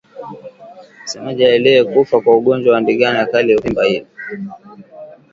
[1.21, 4.07] Mnyama aliyekufa kwa ugonjwa wa ndigana kali huvimba ini